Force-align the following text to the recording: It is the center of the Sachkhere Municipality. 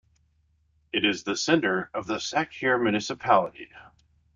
It 0.91 1.05
is 1.05 1.21
the 1.25 1.37
center 1.37 1.91
of 1.93 2.07
the 2.07 2.15
Sachkhere 2.19 2.79
Municipality. 2.81 3.69